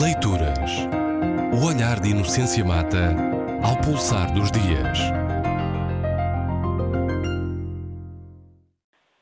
[0.00, 0.88] Leituras.
[1.52, 3.12] O olhar de Inocência Mata
[3.62, 4.98] ao pulsar dos dias.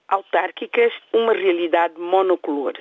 [0.06, 2.74] Autárquicas, uma realidade monocolor.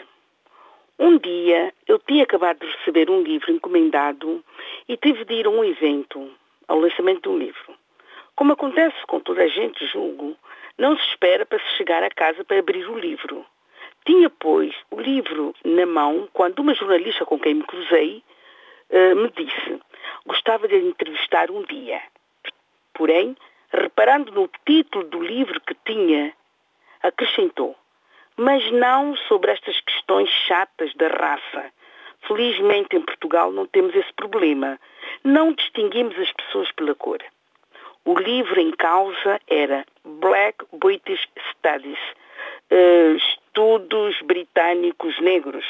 [0.99, 4.45] Um dia eu tinha acabado de receber um livro encomendado
[4.87, 6.29] e tive de ir a um evento,
[6.67, 7.73] ao lançamento de um livro.
[8.35, 10.37] Como acontece com toda a gente, julgo,
[10.77, 13.43] não se espera para se chegar a casa para abrir o livro.
[14.09, 18.23] Tinha, pois, o livro na mão quando uma jornalista com quem me cruzei
[18.89, 19.79] uh, me disse
[20.25, 22.01] gostava de entrevistar um dia.
[22.95, 23.37] Porém,
[23.71, 26.33] reparando no título do livro que tinha,
[27.03, 27.75] acrescentou,
[28.35, 31.71] mas não sobre estas questões chatas da raça.
[32.21, 34.79] Felizmente em Portugal não temos esse problema.
[35.23, 37.19] Não distinguimos as pessoas pela cor.
[38.05, 41.99] O livro em causa era Black British Studies,
[42.71, 45.65] uh, estudos britânicos negros,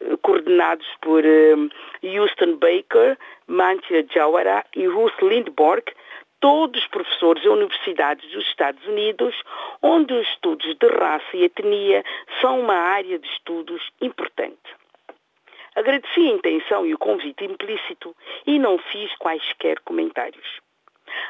[0.00, 1.70] uh, coordenados por uh,
[2.02, 5.84] Houston Baker, Mantia Jawara e Ruth Lindborg,
[6.40, 9.34] todos professores em universidades dos Estados Unidos,
[9.82, 12.02] onde os estudos de raça e etnia
[12.40, 14.74] são uma área de estudos importante.
[15.76, 20.69] Agradeci a intenção e o convite implícito e não fiz quaisquer comentários.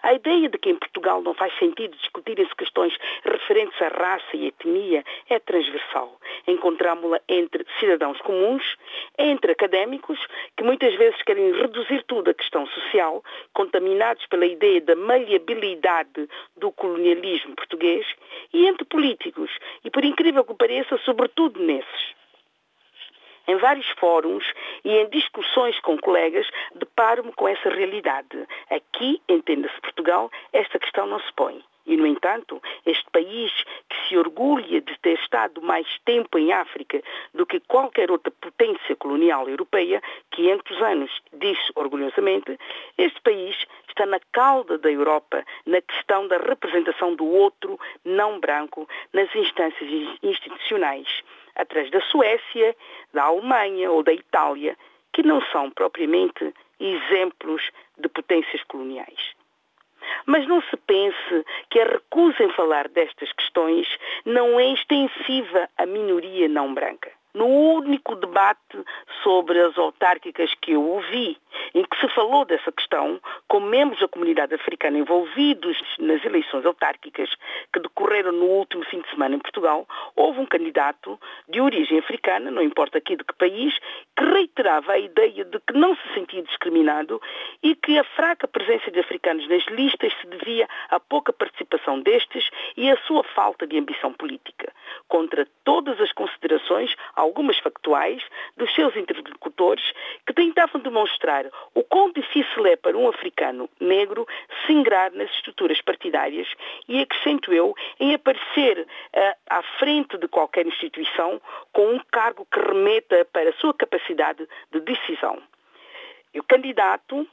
[0.02, 4.46] A ideia de que em Portugal não faz sentido discutirem-se questões referentes à raça e
[4.46, 6.18] etnia é transversal.
[6.46, 8.62] Encontramos-la entre cidadãos comuns,
[9.18, 10.18] entre académicos,
[10.56, 16.72] que muitas vezes querem reduzir tudo à questão social, contaminados pela ideia da maleabilidade do
[16.72, 18.06] colonialismo português,
[18.52, 19.50] e entre políticos,
[19.84, 22.19] e por incrível que pareça, sobretudo nesses.
[23.50, 24.44] Em vários fóruns
[24.84, 28.46] e em discussões com colegas, deparo-me com essa realidade.
[28.70, 31.60] Aqui, entenda-se Portugal, esta questão não se põe.
[31.84, 33.50] E, no entanto, este país
[33.88, 37.02] que se orgulha de ter estado mais tempo em África
[37.34, 42.56] do que qualquer outra potência colonial europeia, 500 anos, diz orgulhosamente,
[42.96, 43.56] este país
[43.88, 49.90] está na cauda da Europa na questão da representação do outro não branco nas instâncias
[50.22, 51.08] institucionais
[51.60, 52.76] através da Suécia,
[53.12, 54.76] da Alemanha ou da Itália,
[55.12, 59.34] que não são propriamente exemplos de potências coloniais.
[60.26, 63.86] Mas não se pense que a recusa em falar destas questões
[64.24, 67.10] não é extensiva à minoria não branca.
[67.32, 68.84] No único debate
[69.22, 71.38] sobre as autárquicas que eu ouvi,
[71.74, 77.30] em que se falou dessa questão, com membros da comunidade africana envolvidos nas eleições autárquicas
[77.72, 79.86] que decorreram no último fim de semana em Portugal,
[80.16, 83.74] houve um candidato de origem africana, não importa aqui de que país,
[84.16, 87.20] que reiterava a ideia de que não se sentia discriminado
[87.62, 92.48] e que a fraca presença de africanos nas listas se devia à pouca participação destes
[92.76, 94.72] e à sua falta de ambição política.
[95.10, 98.22] Contra todas as considerações, algumas factuais,
[98.56, 99.82] dos seus interlocutores
[100.24, 104.24] que tentavam demonstrar o quão difícil é para um africano negro
[104.64, 106.46] se ingrar nas estruturas partidárias
[106.88, 111.42] e, acrescento eu, em aparecer uh, à frente de qualquer instituição
[111.72, 115.42] com um cargo que remeta para a sua capacidade de decisão.
[116.32, 117.26] E o candidato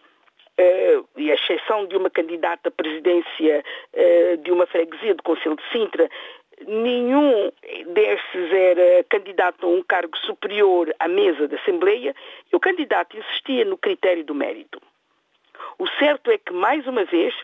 [0.59, 3.63] Uh, e a exceção de uma candidata à presidência
[3.93, 6.09] uh, de uma freguesia do Conselho de Sintra,
[6.65, 7.51] nenhum
[7.93, 12.15] destes era candidato a um cargo superior à mesa da Assembleia
[12.51, 14.81] e o candidato insistia no critério do mérito.
[15.77, 17.35] O certo é que, mais uma vez,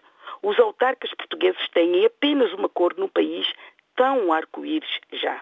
[0.41, 3.51] os autarcas portugueses têm apenas uma cor no país
[3.95, 5.41] tão arco-íris já.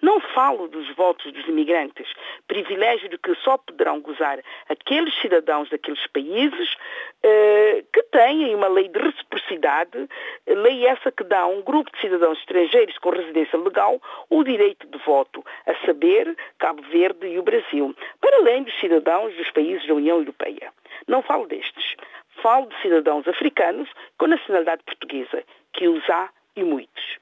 [0.00, 2.06] Não falo dos votos dos imigrantes,
[2.48, 4.38] privilégio de que só poderão gozar
[4.68, 6.76] aqueles cidadãos daqueles países
[7.22, 10.08] eh, que têm uma lei de reciprocidade,
[10.46, 14.86] lei essa que dá a um grupo de cidadãos estrangeiros com residência legal o direito
[14.86, 19.86] de voto, a saber, Cabo Verde e o Brasil, para além dos cidadãos dos países
[19.86, 20.72] da União Europeia.
[21.06, 21.96] Não falo destes.
[22.42, 23.88] Falo de cidadãos africanos
[24.18, 27.21] com nacionalidade portuguesa, que os há e muitos.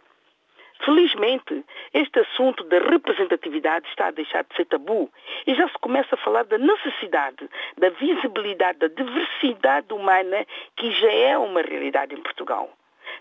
[0.84, 5.10] Felizmente, este assunto da representatividade está a deixar de ser tabu
[5.46, 10.46] e já se começa a falar da necessidade, da visibilidade, da diversidade humana
[10.76, 12.70] que já é uma realidade em Portugal.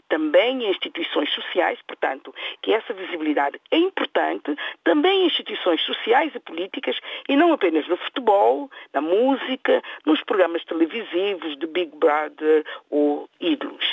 [0.08, 6.40] Também em instituições sociais, portanto, que essa visibilidade é importante, também em instituições sociais e
[6.40, 6.98] políticas,
[7.28, 13.86] e não apenas no futebol, na música, nos programas televisivos de Big Brother ou ídolos.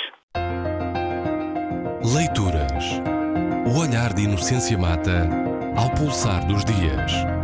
[2.15, 3.16] Leituras
[3.65, 5.27] o olhar de Inocência Mata
[5.75, 7.36] ao pulsar dos dias.